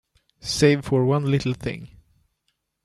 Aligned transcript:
Save 0.39 0.83
for 0.85 1.05
one 1.05 1.29
little 1.29 1.53
thing. 1.53 1.89